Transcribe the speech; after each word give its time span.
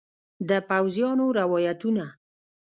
د 0.49 0.51
پوځیانو 0.69 1.25
روایتونه 1.39 2.07